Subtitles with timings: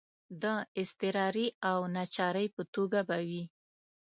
[0.41, 0.43] د
[0.81, 3.43] اضطراري او ناچارۍ په توګه به وي.